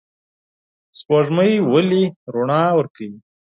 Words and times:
سپوږمۍ 0.97 1.51
ولې 1.71 2.03
رڼا 2.33 2.61
ورکوي؟ 2.77 3.17